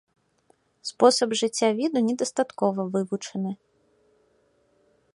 Спосаб 0.89 1.31
жыцця 1.41 1.69
віду 1.81 1.99
недастаткова 2.07 2.89
вывучаны. 2.97 3.55